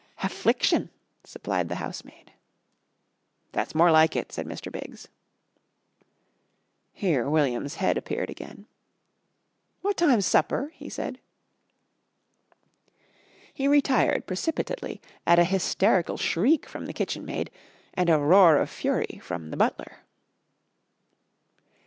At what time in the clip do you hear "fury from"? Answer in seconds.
18.71-19.51